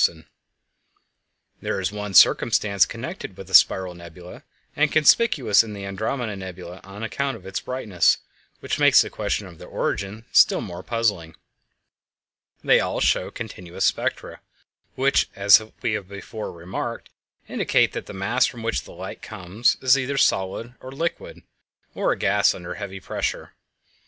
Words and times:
[Illustration: 0.01 0.25
Nebula 0.27 1.49
in 1.49 1.49
Cetus] 1.53 1.61
There 1.61 1.79
is 1.79 1.91
one 2.01 2.13
circumstance 2.15 2.85
connected 2.87 3.37
with 3.37 3.45
the 3.45 3.53
spiral 3.53 3.93
nebulæ, 3.93 4.41
and 4.75 4.91
conspicuous 4.91 5.63
in 5.63 5.73
the 5.73 5.85
Andromeda 5.85 6.35
Nebula 6.35 6.81
on 6.83 7.03
account 7.03 7.37
of 7.37 7.45
its 7.45 7.59
brightness, 7.59 8.17
which 8.61 8.79
makes 8.79 9.03
the 9.03 9.11
question 9.11 9.45
of 9.45 9.59
their 9.59 9.67
origin 9.67 10.25
still 10.31 10.59
more 10.61 10.81
puzzling; 10.81 11.35
they 12.63 12.79
all 12.79 12.99
show 12.99 13.29
continuous 13.29 13.85
spectra, 13.85 14.41
which, 14.95 15.29
as 15.35 15.61
we 15.83 15.91
have 15.93 16.07
before 16.07 16.51
remarked, 16.51 17.11
indicate 17.47 17.93
that 17.93 18.07
the 18.07 18.13
mass 18.13 18.47
from 18.47 18.63
which 18.63 18.85
the 18.85 18.93
light 18.93 19.21
comes 19.21 19.77
is 19.81 19.99
either 19.99 20.17
solid 20.17 20.73
or 20.79 20.91
liquid, 20.91 21.43
or 21.93 22.11
a 22.11 22.17
gas 22.17 22.55
under 22.55 22.73
heavy 22.73 22.99
pressure. 22.99 23.53